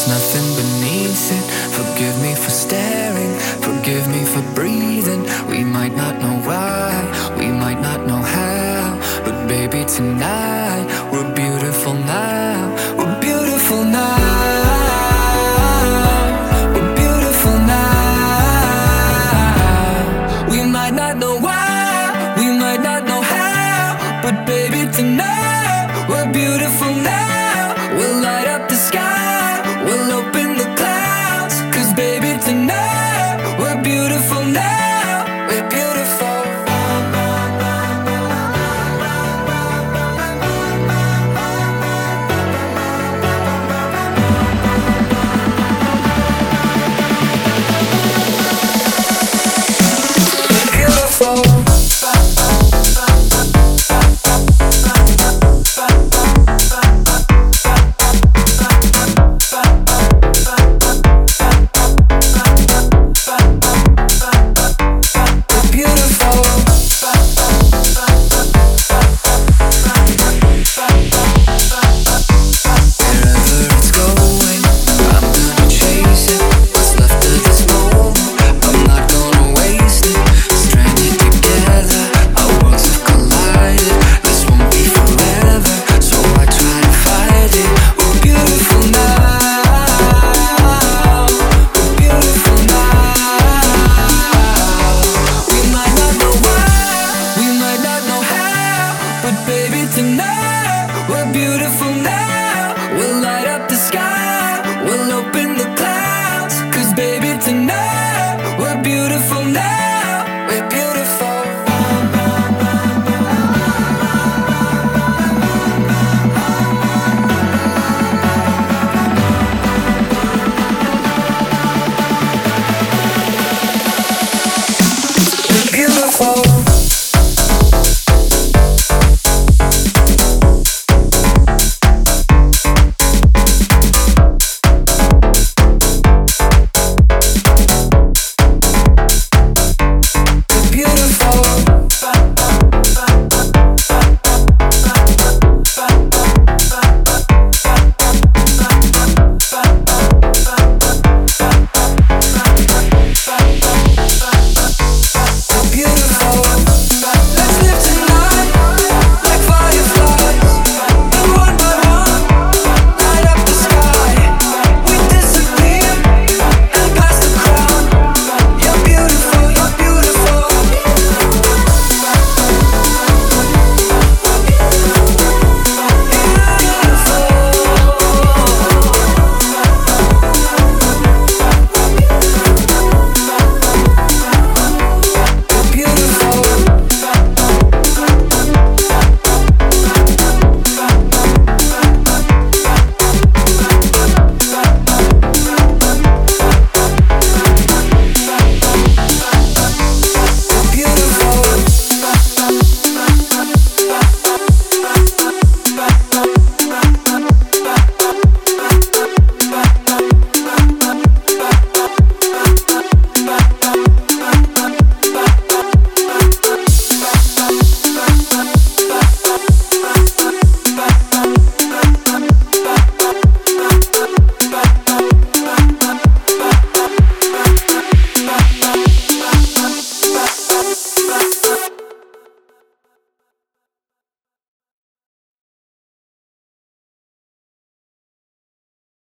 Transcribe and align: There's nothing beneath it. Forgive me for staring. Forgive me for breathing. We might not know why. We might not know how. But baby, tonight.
There's 0.00 0.08
nothing 0.08 0.56
beneath 0.56 1.30
it. 1.30 1.44
Forgive 1.76 2.22
me 2.22 2.34
for 2.34 2.48
staring. 2.48 3.38
Forgive 3.60 4.08
me 4.08 4.24
for 4.24 4.40
breathing. 4.54 5.24
We 5.46 5.62
might 5.62 5.94
not 5.94 6.18
know 6.18 6.40
why. 6.48 7.36
We 7.38 7.48
might 7.48 7.82
not 7.82 8.06
know 8.06 8.16
how. 8.16 8.98
But 9.26 9.46
baby, 9.46 9.84
tonight. 9.84 10.59